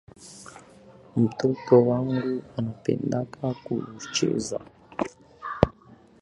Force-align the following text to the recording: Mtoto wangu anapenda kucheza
Mtoto 1.15 1.87
wangu 1.87 2.41
anapenda 2.57 3.25
kucheza 3.63 4.59